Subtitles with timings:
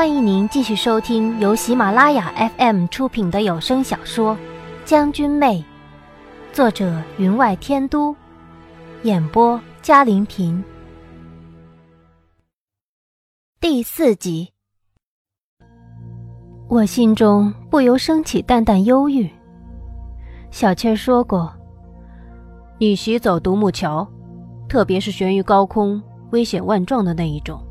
[0.00, 4.34] 欢迎您继续收听由喜马拉雅 FM 出品的有声小说
[4.82, 5.62] 《将军妹》，
[6.54, 8.16] 作者云外天都，
[9.02, 10.64] 演播嘉玲平。
[13.60, 14.50] 第四集，
[16.66, 19.28] 我心中不由升起淡淡忧郁。
[20.50, 21.52] 小倩说过，
[22.78, 24.08] 你袭走独木桥，
[24.66, 27.62] 特别是悬于高空、危险万丈的那一种。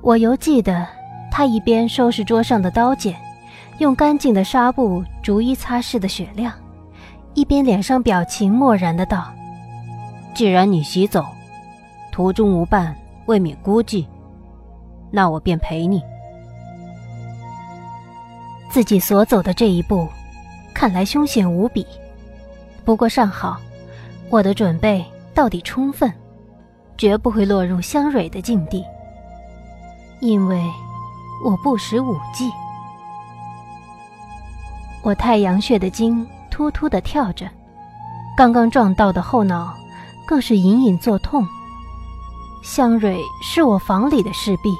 [0.00, 0.86] 我犹记得，
[1.30, 3.14] 他一边收拾桌上的刀剑，
[3.78, 6.52] 用干净的纱布逐一擦拭的雪亮，
[7.34, 9.30] 一边脸上表情漠然的道
[10.34, 11.26] ：“既然你袭走，
[12.12, 14.06] 途中无伴，未免孤寂，
[15.10, 16.00] 那我便陪你。”
[18.70, 20.06] 自己所走的这一步，
[20.72, 21.84] 看来凶险无比。
[22.84, 23.58] 不过尚好，
[24.30, 26.10] 我的准备到底充分，
[26.96, 28.84] 绝不会落入香蕊的境地。
[30.20, 30.62] 因为
[31.44, 32.50] 我不识武技，
[35.02, 37.48] 我太阳穴的筋突突的跳着，
[38.36, 39.72] 刚刚撞到的后脑
[40.26, 41.46] 更是隐隐作痛。
[42.64, 44.74] 香蕊是我房里的侍婢，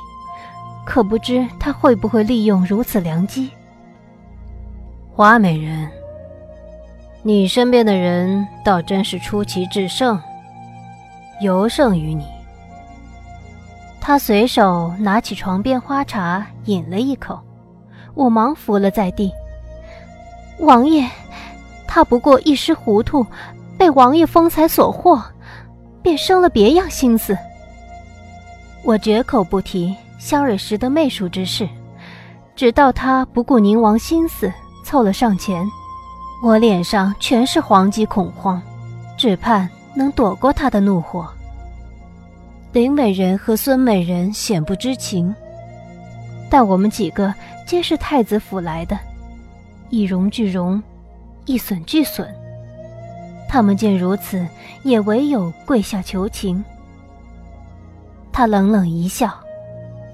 [0.85, 3.51] 可不知她会不会利用如此良机。
[5.15, 5.89] 花美人，
[7.23, 10.21] 你身边的人倒真是出奇制胜，
[11.41, 12.27] 尤胜于你。
[14.09, 17.39] 他随手拿起床边花茶，饮了一口，
[18.15, 19.31] 我忙伏了在地。
[20.61, 21.07] 王爷，
[21.87, 23.27] 他不过一时糊涂，
[23.77, 25.23] 被王爷风采所惑，
[26.01, 27.37] 便生了别样心思。
[28.83, 31.69] 我绝口不提香蕊识得媚术之事，
[32.57, 34.51] 直到他不顾宁王心思
[34.87, 35.71] 凑了上前，
[36.43, 38.59] 我脸上全是惶急恐慌，
[39.19, 41.29] 只盼能躲过他的怒火。
[42.71, 45.35] 林美人和孙美人显不知情，
[46.51, 47.35] 但我们几个
[47.67, 48.99] 皆是太子府来的，
[49.89, 50.81] 一荣俱荣，
[51.47, 52.29] 一损俱损。
[53.49, 54.47] 他们见如此，
[54.83, 56.63] 也唯有跪下求情。
[58.31, 59.33] 他冷冷一笑，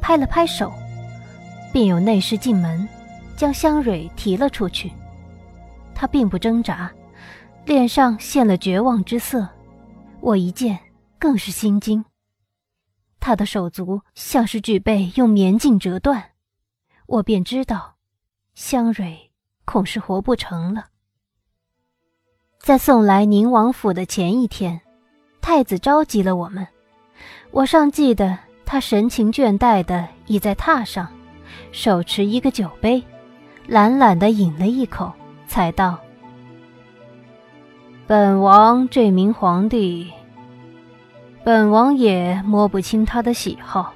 [0.01, 0.73] 拍了拍手，
[1.73, 2.89] 便有内侍进门，
[3.37, 4.93] 将香蕊提了出去。
[5.93, 6.89] 他并不挣扎，
[7.67, 9.49] 脸上现了绝望之色。
[10.21, 10.78] 我一见，
[11.19, 12.03] 更是心惊。
[13.27, 16.33] 他的手足像是具备用棉劲折断，
[17.07, 17.95] 我便知道，
[18.53, 19.31] 香蕊
[19.65, 20.89] 恐是活不成了。
[22.59, 24.79] 在送来宁王府的前一天，
[25.41, 26.69] 太子召集了我们，
[27.51, 31.09] 我尚记得他神情倦怠的倚在榻上，
[31.73, 33.03] 手持一个酒杯，
[33.67, 35.11] 懒懒的饮了一口，
[35.47, 35.99] 才道
[38.07, 40.13] ：“本王这名皇帝。”
[41.44, 43.93] 本王也摸不清他的喜好。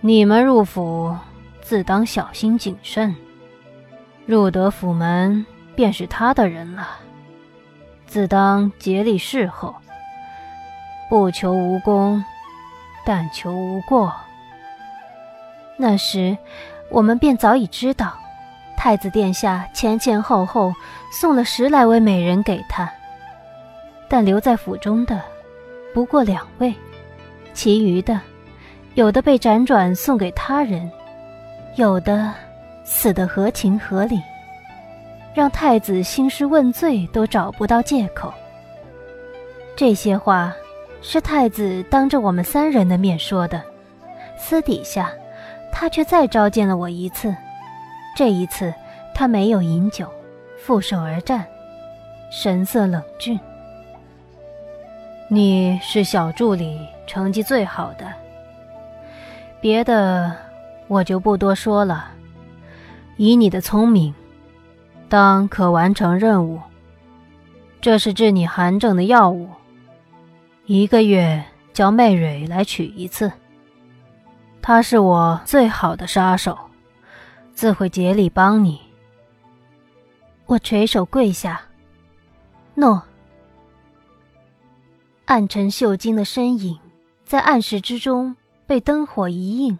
[0.00, 1.14] 你们入府
[1.60, 3.14] 自当小心谨慎，
[4.24, 5.44] 入得府门
[5.76, 6.88] 便是他的人了，
[8.06, 9.74] 自当竭力侍候，
[11.10, 12.24] 不求无功，
[13.04, 14.10] 但求无过。
[15.76, 16.38] 那时
[16.88, 18.14] 我们便早已知道，
[18.74, 20.72] 太子殿下前前后后
[21.12, 22.90] 送了十来位美人给他，
[24.08, 25.22] 但留在府中的。
[25.94, 26.74] 不过两位，
[27.54, 28.20] 其余的，
[28.94, 30.90] 有的被辗转送给他人，
[31.76, 32.32] 有的
[32.84, 34.20] 死得合情合理，
[35.34, 38.32] 让太子兴师问罪都找不到借口。
[39.76, 40.52] 这些话
[41.02, 43.62] 是太子当着我们三人的面说的，
[44.36, 45.12] 私底下，
[45.72, 47.34] 他却再召见了我一次。
[48.16, 48.72] 这一次，
[49.14, 50.08] 他没有饮酒，
[50.58, 51.46] 负手而战，
[52.30, 53.38] 神色冷峻。
[55.30, 58.10] 你是小助理，成绩最好的。
[59.60, 60.34] 别的
[60.86, 62.12] 我就不多说了。
[63.18, 64.14] 以你的聪明，
[65.08, 66.58] 当可完成任务。
[67.80, 69.50] 这是治你寒症的药物，
[70.64, 73.30] 一个月叫媚蕊来取一次。
[74.62, 76.56] 他是我最好的杀手，
[77.52, 78.80] 自会竭力帮你。
[80.46, 81.60] 我垂手跪下，
[82.74, 83.02] 诺。
[85.28, 86.80] 暗沉绣金的身影，
[87.22, 88.34] 在暗室之中
[88.66, 89.78] 被灯火一映，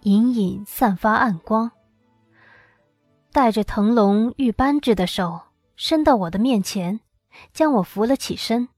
[0.00, 1.70] 隐隐散发暗光。
[3.32, 5.42] 带着腾龙玉扳指的手
[5.76, 7.00] 伸到我的面前，
[7.52, 8.70] 将我扶了起身。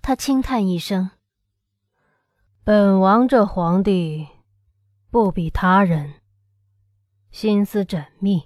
[0.00, 1.10] 他轻叹一声
[2.64, 4.26] ：“本王这皇帝，
[5.10, 6.14] 不比他人，
[7.30, 8.44] 心思缜密。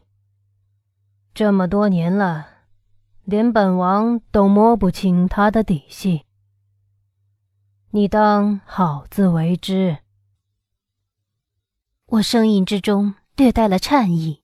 [1.32, 2.55] 这么多年了。”
[3.31, 6.25] 连本王都摸不清他的底细，
[7.91, 9.99] 你当好自为之。
[12.07, 14.43] 我声音之中略带了颤意。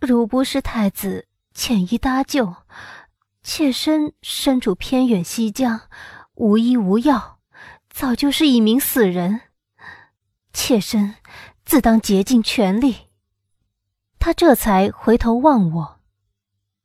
[0.00, 2.56] 如不是太子遣衣搭救，
[3.42, 5.90] 妾身身处偏远西疆，
[6.36, 7.40] 无医无药，
[7.90, 9.42] 早就是一名死人。
[10.54, 11.16] 妾身
[11.66, 13.10] 自当竭尽全力。
[14.18, 15.97] 他这才回头望我，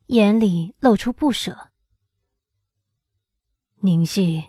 [0.07, 1.69] 眼里露出不舍。
[3.81, 4.45] 宁夕，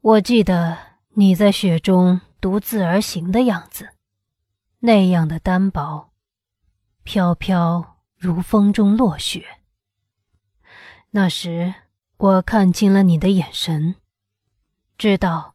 [0.00, 0.78] 我记得
[1.10, 3.90] 你在雪中独自而行的样子，
[4.80, 6.12] 那样的单薄。
[7.02, 9.60] 飘飘如风中落雪。
[11.10, 11.74] 那时
[12.16, 13.96] 我看清了你的眼神，
[14.96, 15.54] 知道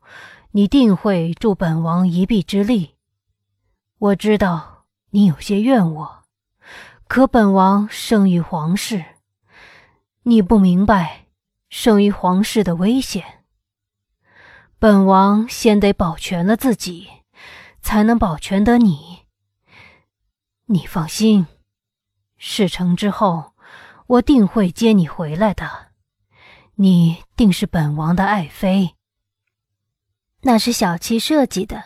[0.51, 2.95] 你定会助本王一臂之力。
[3.97, 6.18] 我知道你有些怨我，
[7.09, 9.03] 可本王生于皇室，
[10.21, 11.25] 你不明白
[11.67, 13.45] 生于皇室的危险。
[14.77, 17.09] 本王先得保全了自己，
[17.81, 19.25] 才能保全得你。
[20.67, 21.47] 你放心，
[22.37, 23.53] 事成之后，
[24.05, 25.87] 我定会接你回来的。
[26.75, 28.95] 你定是本王的爱妃。
[30.41, 31.83] 那是小七设计的，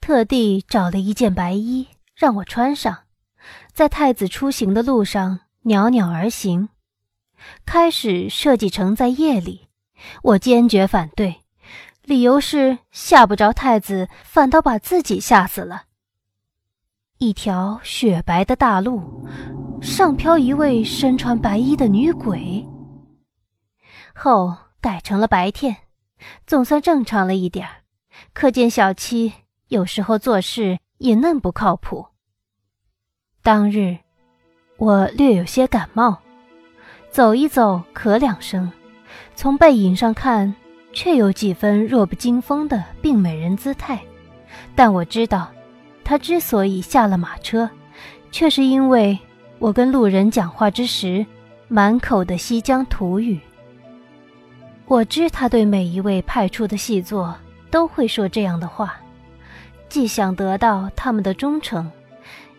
[0.00, 3.03] 特地找了一件白衣让我穿上，
[3.72, 6.68] 在太子出行的路上袅袅而行。
[7.66, 9.68] 开始设计成在夜里，
[10.22, 11.42] 我坚决反对，
[12.02, 15.84] 理由是吓不着太子，反倒把自己吓死了。
[17.18, 19.26] 一条雪白的大路，
[19.80, 22.66] 上飘一位身穿白衣的女鬼。
[24.14, 25.76] 后改成了白天，
[26.46, 27.68] 总算正常了一点。
[28.32, 29.32] 可见小七
[29.68, 32.06] 有时候做事也嫩不靠谱。
[33.44, 33.94] 当日
[34.78, 36.16] 我略有些感冒，
[37.10, 38.72] 走一走咳两声，
[39.34, 40.54] 从背影上看，
[40.94, 44.00] 却有几分弱不禁风的病美人姿态。
[44.74, 45.50] 但我知道。
[46.02, 47.68] 他之所以下了马车，
[48.30, 49.18] 却是因为
[49.58, 51.24] 我跟路人讲话之时，
[51.68, 53.38] 满口的西江土语。
[54.86, 57.34] 我知他对每一位派出的细作
[57.70, 58.96] 都会说这样的话，
[59.88, 61.90] 既想得到他们的忠诚，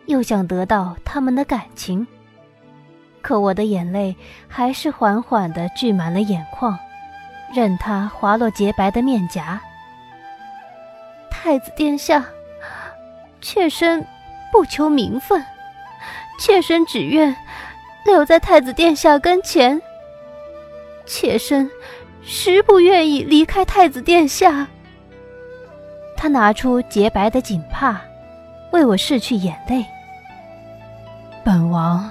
[0.05, 2.05] 又想得到他们的感情。
[3.21, 4.15] 可我的眼泪
[4.47, 6.77] 还是缓缓地聚满了眼眶，
[7.53, 9.61] 任它滑落洁白的面颊。
[11.29, 12.25] 太子殿下。
[13.41, 14.03] 妾身
[14.51, 15.45] 不求名分，
[16.39, 17.35] 妾身只愿
[18.03, 19.79] 留在太子殿下跟前。
[21.05, 21.69] 妾身
[22.23, 24.67] 实不愿意离开太子殿下。
[26.17, 28.01] 他拿出洁白的锦帕，
[28.71, 29.85] 为我拭去眼泪。
[31.45, 32.09] 本王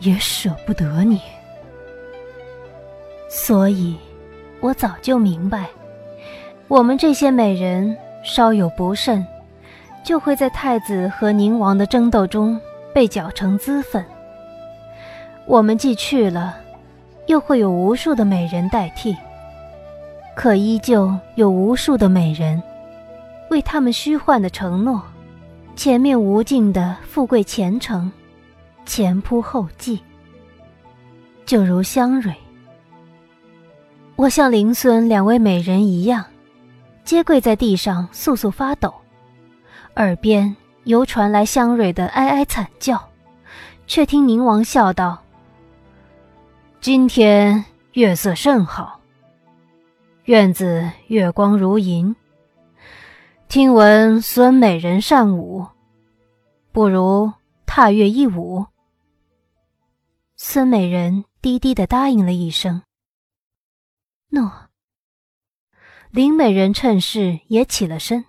[0.00, 1.20] 也舍不得你，
[3.28, 3.94] 所以，
[4.60, 5.68] 我早就明白，
[6.66, 7.94] 我们这些美人
[8.24, 9.24] 稍有不慎。
[10.02, 12.60] 就会在太子和宁王的争斗中
[12.92, 14.04] 被搅成齑粉。
[15.46, 16.58] 我们既去了，
[17.26, 19.16] 又会有无数的美人代替，
[20.36, 22.62] 可依旧有无数的美人
[23.48, 25.00] 为他们虚幻的承诺，
[25.74, 28.12] 前面无尽的富贵前程，
[28.84, 30.00] 前仆后继。
[31.46, 32.34] 就如香蕊，
[34.16, 36.24] 我像灵孙两位美人一样，
[37.04, 38.94] 皆跪在地上簌簌发抖。
[39.96, 43.10] 耳边犹传来香蕊的哀哀惨叫，
[43.86, 45.22] 却听宁王笑道
[46.80, 48.98] ：“今天月色甚好，
[50.24, 52.16] 院子月光如银。
[53.48, 55.66] 听闻孙美人善舞，
[56.72, 57.30] 不如
[57.66, 58.64] 踏月一舞。”
[60.46, 62.82] 孙美人低低的答应了一声
[64.28, 64.68] ：“诺。”
[66.12, 68.26] 林美人趁势也起了身。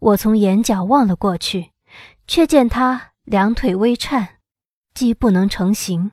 [0.00, 1.70] 我从眼角望了过去，
[2.26, 4.40] 却见她两腿微颤，
[4.92, 6.10] 既不能成形。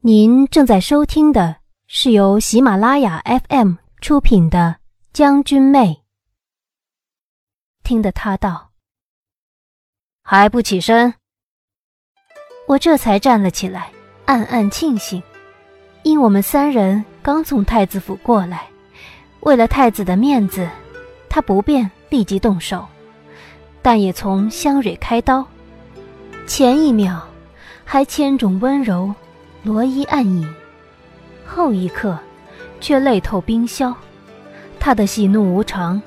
[0.00, 4.76] 您正在收听的是由喜马拉雅 FM 出品的
[5.14, 5.94] 《将军妹》。
[7.82, 8.72] 听得他道
[10.22, 11.14] ：“还不起身？”
[12.72, 13.90] 我这才站了起来，
[14.24, 15.22] 暗暗庆幸，
[16.04, 18.62] 因我们三人刚从太子府过来，
[19.40, 20.66] 为了太子的面子。
[21.28, 22.86] 他不便立即动手，
[23.82, 25.46] 但也从香蕊开刀。
[26.46, 27.22] 前一秒
[27.84, 29.14] 还千种温柔，
[29.62, 30.46] 罗衣暗影；
[31.44, 32.18] 后一刻
[32.80, 33.94] 却泪透冰消。
[34.80, 36.00] 他的喜怒无常，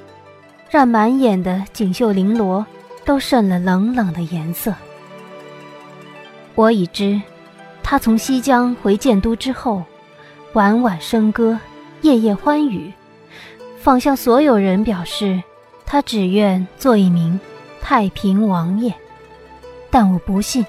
[0.67, 2.65] 让满眼的锦绣绫罗
[3.05, 4.74] 都渗了冷冷的颜色。
[6.55, 7.21] 我已知，
[7.83, 9.83] 他从西江回建都之后，
[10.53, 11.59] 晚晚笙歌，
[12.01, 12.91] 夜夜欢语。
[13.77, 15.43] 仿向所有人表示
[15.85, 17.39] 他只愿做一名
[17.81, 18.91] 太平王爷，
[19.91, 20.65] 但我不信，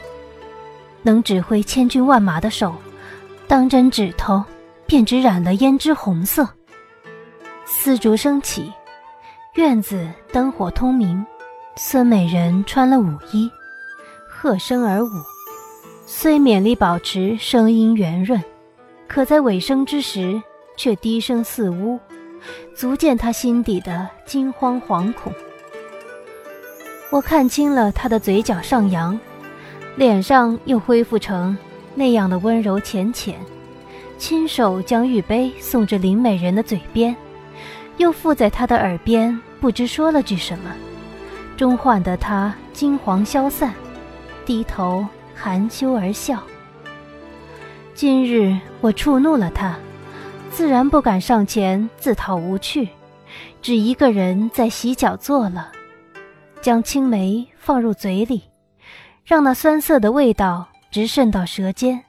[1.02, 2.74] 能指挥千军万马的手，
[3.46, 4.44] 当真指头
[4.86, 6.46] 便只染了胭脂红色。
[7.64, 8.70] 丝竹升起，
[9.54, 11.24] 院子灯火通明，
[11.76, 13.50] 孙美人穿了舞衣，
[14.28, 15.08] 和声而舞，
[16.08, 18.40] 虽勉力保持声音圆润，
[19.08, 20.40] 可在尾声之时
[20.76, 21.98] 却低声似呜。
[22.76, 25.32] 足见他心底的惊慌惶恐。
[27.10, 29.18] 我看清了他的嘴角上扬，
[29.96, 31.58] 脸上又恢复成
[31.92, 33.34] 那样的温柔浅浅，
[34.16, 37.16] 亲手将玉杯送至林美人的嘴边，
[37.96, 40.72] 又附在她的耳边，不知说了句什么，
[41.56, 43.74] 终唤得她惊惶消散，
[44.44, 45.04] 低头
[45.36, 46.42] 含羞而笑。
[47.94, 49.76] 今日我触怒了他。
[50.50, 52.88] 自然不敢上前自讨无趣，
[53.60, 55.70] 只一个人在洗脚坐了，
[56.62, 58.42] 将青梅放入嘴里，
[59.22, 62.02] 让那酸涩的味道直渗到舌尖，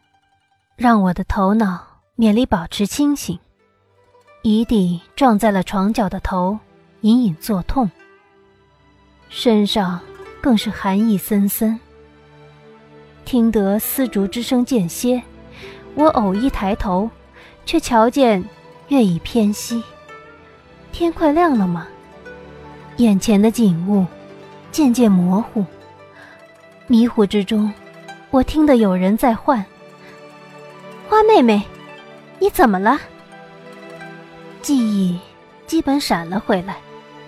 [0.78, 3.38] 让我的头脑勉力保持清醒。
[4.44, 6.58] 一底撞在了床角的头，
[7.02, 7.92] 隐隐作痛。
[9.28, 10.00] 身上
[10.40, 11.78] 更是寒意森森。
[13.28, 15.22] 听得丝竹之声渐歇，
[15.96, 17.10] 我偶一抬头。
[17.66, 18.42] 却瞧见
[18.88, 19.84] 月已偏西，
[20.94, 21.86] 天快亮了吗？
[22.96, 24.06] 眼前的景物
[24.72, 25.66] 渐渐模糊，
[26.88, 27.70] 迷糊之中，
[28.32, 29.66] 我听得有人在唤
[31.10, 31.62] ：“花妹妹，
[32.40, 32.98] 你怎么了？”
[34.64, 35.20] 记忆
[35.66, 36.78] 基本闪了回来，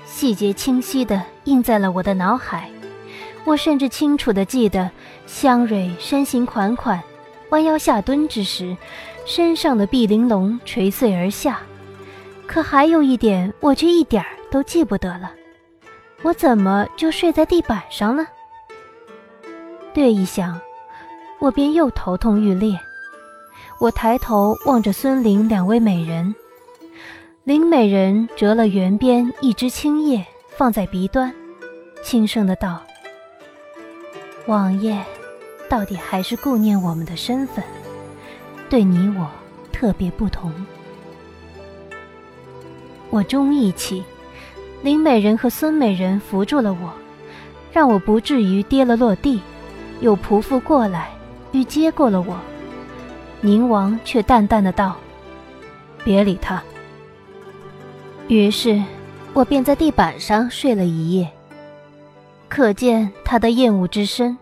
[0.05, 2.69] 细节清晰的印在了我的脑海。
[3.45, 4.89] 我甚至清楚的记得，
[5.25, 7.01] 香蕊身形款款，
[7.49, 8.75] 弯腰下蹲之时。
[9.25, 11.59] 身上的碧玲珑垂碎而下，
[12.47, 15.31] 可还有一点，我却一点儿都记不得了。
[16.23, 18.25] 我怎么就睡在地板上了？
[19.93, 20.59] 略一想，
[21.37, 22.75] 我便又头痛欲裂。
[23.79, 26.33] 我抬头望着孙玲两位美人，
[27.43, 30.25] 林美人折了圆边一枝青叶
[30.57, 31.31] 放在鼻端，
[32.01, 32.81] 轻声的道
[34.47, 34.97] ：“王爷，
[35.69, 37.63] 到底还是顾念我们的身份。”
[38.69, 39.27] 对你我
[39.71, 40.53] 特别不同。
[43.09, 44.03] 我终一起，
[44.83, 46.93] 林美人和孙美人扶住了我，
[47.71, 49.41] 让我不至于跌了落地。
[50.01, 51.11] 有仆妇过来，
[51.51, 52.37] 欲接过了我。
[53.41, 54.95] 宁王却淡淡的道
[56.05, 56.61] ：“别理他。”
[58.29, 58.81] 于是，
[59.33, 61.27] 我便在地板上睡了一夜。
[62.49, 64.37] 可见他的厌恶之深。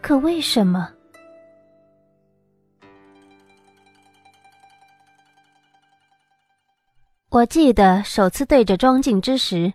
[0.00, 0.88] 可为什么？
[7.28, 9.74] 我记得首次对着庄镜之时，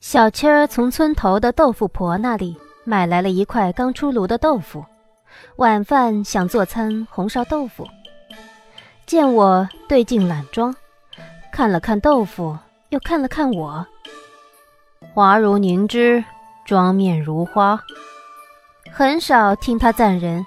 [0.00, 4.84] 小七儿从村头的豆腐婆那里买来了一块刚出炉的豆腐，
[5.56, 7.88] 晚饭想做餐红烧豆腐。
[9.06, 10.74] 见我对镜懒妆，
[11.52, 12.58] 看了看豆腐，
[12.90, 13.86] 又看了看我，
[15.14, 16.24] 华如凝脂，
[16.64, 17.80] 妆面如花，
[18.90, 20.44] 很少听他赞人。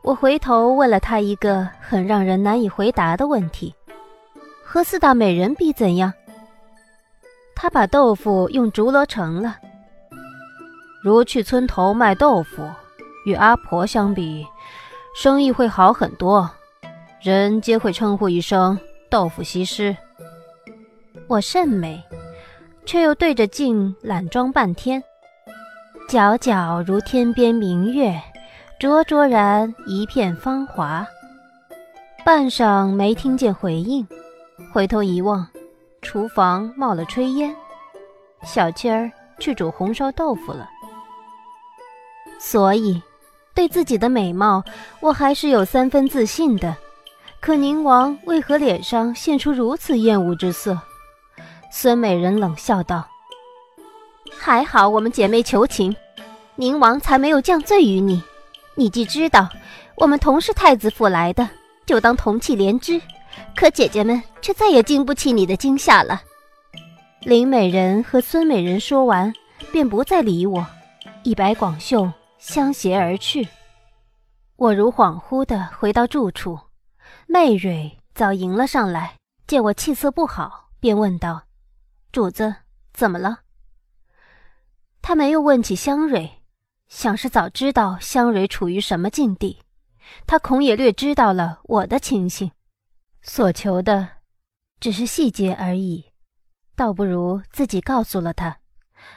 [0.00, 3.74] 我回头问了他一个很让人难以回答的问题。
[4.64, 6.10] 和四大美人比怎样？
[7.54, 9.58] 他把豆腐用竹箩盛了。
[11.02, 12.66] 如去村头卖豆腐，
[13.26, 14.46] 与阿婆相比，
[15.14, 16.50] 生意会好很多，
[17.20, 18.80] 人皆会称呼一声
[19.10, 19.94] “豆腐西施”。
[21.28, 22.02] 我甚美，
[22.84, 25.02] 却又对着镜懒妆半天，
[26.08, 28.20] 皎皎如天边明月，
[28.78, 31.06] 灼灼然一片芳华。
[32.24, 34.06] 半晌没听见回应。
[34.72, 35.46] 回头一望，
[36.02, 37.54] 厨房冒了炊烟，
[38.44, 40.68] 小七儿去煮红烧豆腐了。
[42.38, 43.00] 所以，
[43.54, 44.62] 对自己的美貌，
[45.00, 46.76] 我还是有三分自信的。
[47.40, 50.78] 可宁王为何脸上现出如此厌恶之色？
[51.74, 53.08] 孙美人冷笑道
[54.38, 55.96] ：“还好我们姐妹求情，
[56.54, 58.22] 宁王才没有降罪于你。
[58.74, 59.48] 你既知道
[59.96, 61.48] 我们同是太子府来的，
[61.86, 63.00] 就当同气连枝。”
[63.56, 66.20] 可姐姐们却再也经不起你的惊吓了。
[67.22, 69.32] 林美人和孙美人说完，
[69.72, 70.66] 便不再理我，
[71.22, 73.48] 一摆广袖相携而去。
[74.56, 76.58] 我如恍惚的回到住处，
[77.26, 79.14] 媚蕊早迎了上来，
[79.46, 81.44] 见我气色不好，便问道
[82.12, 82.54] ：“主子
[82.92, 83.40] 怎么了？”
[85.02, 86.42] 他没有问起香蕊，
[86.88, 89.62] 想是早知道香蕊处于什么境地，
[90.26, 92.52] 他恐也略知道了我的情形。
[93.22, 94.08] 所求的，
[94.78, 96.12] 只是细节而已。
[96.74, 98.58] 倒不如自己告诉了他，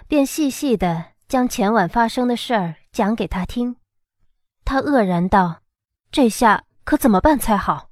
[0.08, 3.76] 便细细的将前晚发生的事儿讲给他听。
[4.64, 5.62] 他愕然道
[6.12, 7.90] ：“这下可怎么办才好？”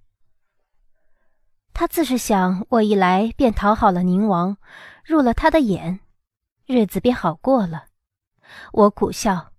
[1.74, 4.58] 他自是想我一来便讨好了宁王，
[5.04, 6.00] 入了他的眼，
[6.66, 7.86] 日子便好过了。
[8.72, 9.52] 我苦笑，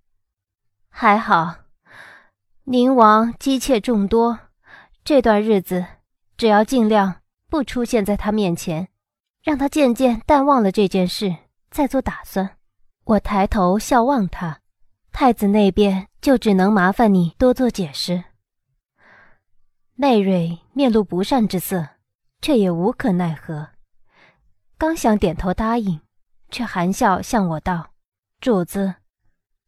[0.89, 1.57] 还好，
[2.65, 4.39] 宁王姬妾众多，
[5.05, 5.85] 这段日子
[6.37, 8.89] 只要尽量不出现在他面前，
[9.43, 11.37] 让他渐渐淡忘了这件事，
[11.71, 12.57] 再做打算。
[13.05, 14.61] 我抬头笑望他，
[15.13, 16.09] 太子那边。
[16.25, 18.25] 就只能麻烦你多做解释。
[19.95, 21.87] 媚蕊面露不善之色，
[22.41, 23.69] 却也无可奈何。
[24.87, 25.99] 刚想点头答应，
[26.51, 27.93] 却含笑向我道
[28.39, 28.97] ：“主子，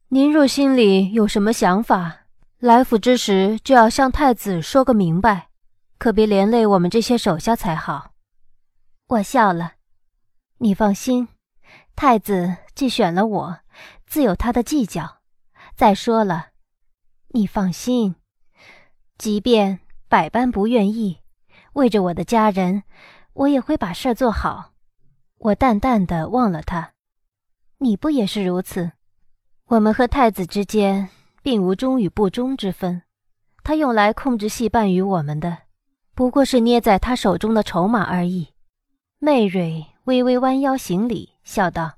[0.09, 2.27] 您若心里有什么想法，
[2.59, 5.49] 来府之时就要向太子说个明白，
[5.97, 8.11] 可别连累我们这些手下才好。”
[9.09, 9.73] 我笑了
[10.61, 11.27] ：“你放心，
[11.95, 13.59] 太子既选了我，
[14.05, 15.17] 自有他的计较。”
[15.75, 16.49] 再说了，
[17.29, 18.13] 你放心，
[19.17, 21.21] 即便百般不愿意，
[21.73, 22.83] 为着我的家人，
[23.33, 24.73] 我也会把事儿做好。
[25.39, 26.93] 我淡淡的望了他，
[27.77, 28.91] 你不也是如此？
[29.67, 31.09] 我们和太子之间
[31.41, 33.03] 并无忠与不忠之分，
[33.63, 35.57] 他用来控制戏办于我们的，
[36.15, 38.49] 不过是捏在他手中的筹码而已。
[39.19, 41.97] 媚蕊微微弯腰行礼，笑道：“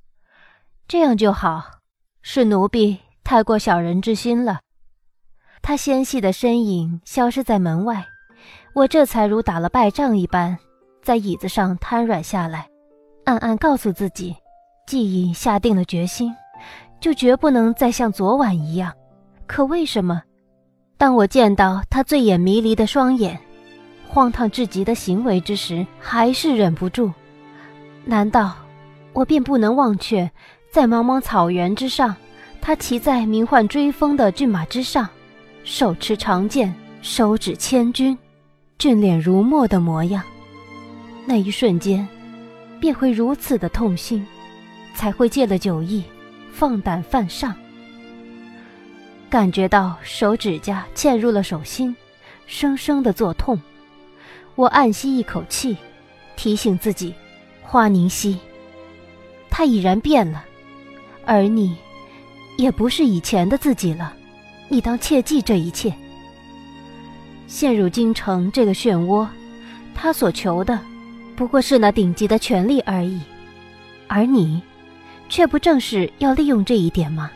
[0.87, 1.79] 这样就好，
[2.21, 4.61] 是奴婢。”太过小人之心了。
[5.61, 8.07] 他纤细的身影消失在门外，
[8.73, 10.57] 我这才如打了败仗一般，
[11.03, 12.68] 在椅子上瘫软下来，
[13.29, 14.35] 暗暗告诉自己，
[14.87, 16.33] 既已下定了决心，
[16.99, 18.91] 就绝不能再像昨晚一样。
[19.45, 20.19] 可为什么，
[20.97, 23.39] 当我见到他醉眼迷离的双眼，
[24.07, 27.11] 荒唐至极的行为之时，还是忍不住？
[28.03, 28.55] 难道
[29.13, 30.31] 我便不能忘却，
[30.71, 32.15] 在茫茫草原之上？
[32.59, 35.07] 他骑在名唤追风的骏马之上，
[35.63, 38.17] 手持长剑，手指千钧，
[38.79, 40.23] 俊脸如墨的模样。
[41.27, 42.07] 那一瞬间，
[42.79, 44.25] 便会如此的痛心，
[44.95, 46.03] 才会借了酒意，
[46.51, 47.53] 放胆犯上。
[49.29, 51.95] 感觉到手指甲嵌入了手心，
[52.47, 53.59] 生生的作痛。
[54.55, 55.77] 我暗吸一口气，
[56.35, 57.13] 提醒自己：
[57.61, 58.37] 花凝溪，
[59.49, 60.43] 他已然变了，
[61.25, 61.77] 而你。
[62.57, 64.13] 也不是以前的自己了，
[64.67, 65.93] 你当切记这一切。
[67.47, 69.25] 陷入京城这个漩涡，
[69.95, 70.77] 他所求的
[71.39, 73.21] 不过是那顶级的权力而已，
[74.07, 74.61] 而你，
[75.29, 77.31] 却不正是要利用这一点吗？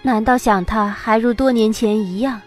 [0.00, 2.40] 难道想他还如多年前一样，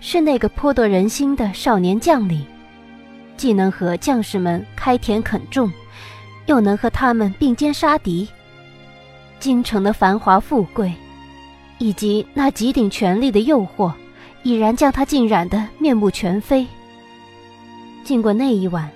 [0.00, 2.44] 是那个颇得人心的少年将领，
[3.36, 5.70] 既能和将士们开田垦种，
[6.46, 8.26] 又能和他们并肩杀敌？
[9.38, 10.92] 京城的繁华富贵。
[11.78, 13.92] 以及那极顶权力的诱惑，
[14.42, 16.66] 已然将他浸染得面目全非。
[18.02, 18.90] 经过那一晚，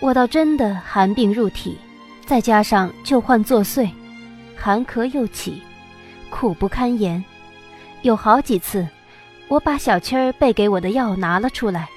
[0.00, 1.76] 我倒真的寒病入体，
[2.24, 3.88] 再加上旧患作祟，
[4.56, 5.62] 寒咳又起，
[6.30, 7.22] 苦不堪言。
[8.02, 8.86] 有好几次，
[9.48, 11.88] 我把小七儿备给我的药拿了出来，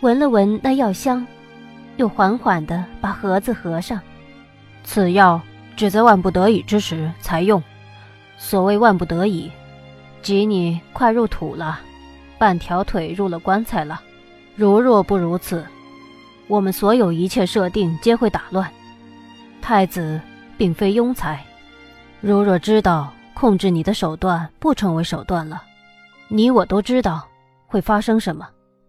[0.00, 1.24] 闻了闻那药香，
[1.96, 4.00] 又缓缓地把盒子合上。
[4.82, 5.40] 此药
[5.76, 7.62] 只在万不得已之时才用。
[8.38, 9.50] 所谓万不得已，
[10.22, 11.80] 即你快入土了，
[12.38, 14.00] 半条腿入了棺材了。
[14.56, 15.64] 如若不如此，
[16.50, 18.68] 我们所有一切设定皆会打乱。
[19.62, 20.20] 太子
[20.58, 21.38] 并非庸才，
[22.20, 25.62] 如若知道控制你的手段不成为手段了，
[26.26, 27.24] 你我都知道
[27.68, 28.48] 会发生什么。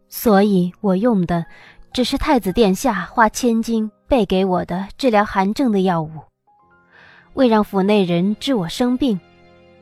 [0.10, 1.46] 所以我用的
[1.94, 6.10] 只是太子殿下花千金备给我的治疗寒症的药物，
[7.36, 9.20] 为让府内人知我生病。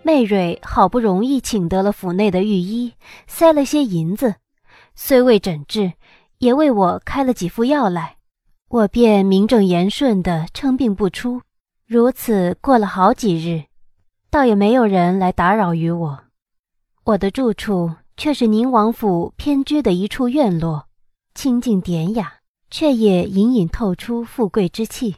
[0.04, 2.94] 媚蕊好不容易请得了府内的御医，
[3.26, 4.36] 塞了些银子，
[4.96, 5.94] 虽未诊治，
[6.39, 8.15] 也为我开了几副药来，
[8.69, 11.41] 我便名正言顺的称病不出。
[11.86, 13.65] 如此过了好几日，
[14.32, 16.19] 倒也没有人来打扰于我。
[17.04, 20.88] 我的住处却是宁王府偏居的一处院落，
[21.36, 22.36] 清静典雅，
[22.71, 25.17] 却也隐隐透出富贵之气。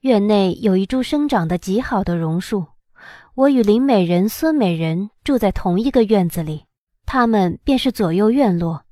[0.00, 2.64] 院内有一株生长得极好的榕树。
[3.34, 6.64] 我与林美人、孙美人住在同一个院子里，
[7.04, 8.85] 他们便是左右院落。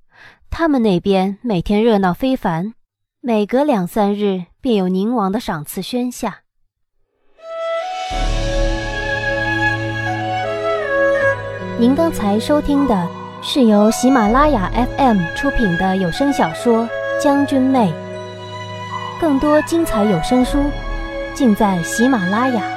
[0.57, 2.75] 他们那边每天热闹非凡，
[3.21, 6.43] 每隔两三日便有宁王的赏赐宣下。
[11.77, 13.09] 您刚才收听的
[13.43, 16.85] 是由喜马拉雅 FM 出品的有声小说
[17.21, 17.93] 《将军妹》，
[19.21, 20.71] 更多精彩有声书。
[21.35, 22.74] 尽在喜马拉雅。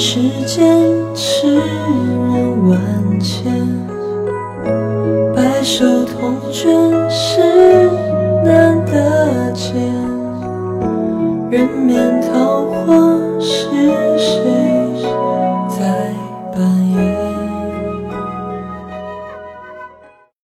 [0.00, 0.66] 看世间
[1.14, 3.52] 痴人万千，
[5.36, 6.70] 白首同卷